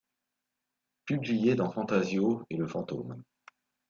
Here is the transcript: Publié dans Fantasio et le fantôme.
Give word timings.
Publié 1.05 1.53
dans 1.53 1.69
Fantasio 1.69 2.43
et 2.49 2.57
le 2.57 2.65
fantôme. 2.65 3.21